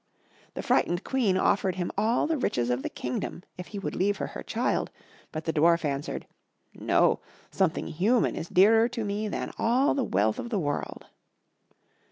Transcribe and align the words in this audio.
The 0.55 0.63
frightened 0.63 1.03
Queen 1.03 1.37
offered 1.37 1.75
him 1.75 1.91
all 1.95 2.25
the 2.25 2.35
riches 2.39 2.71
of 2.71 2.81
the 2.81 2.89
kingdom 2.89 3.43
if 3.55 3.67
he 3.67 3.77
would 3.77 3.95
leave 3.95 4.17
her 4.17 4.25
her 4.25 4.41
child; 4.41 4.89
but 5.31 5.45
the 5.45 5.53
Dwarf 5.53 5.85
answered, 5.85 6.25
"No; 6.73 7.19
something 7.51 7.85
human 7.85 8.35
is 8.35 8.49
dearer 8.49 8.89
to 8.89 9.05
me 9.05 9.27
than 9.27 9.51
all 9.59 9.93
the 9.93 10.03
wealth 10.03 10.39
of 10.39 10.49
the 10.49 10.57
world." 10.57 11.05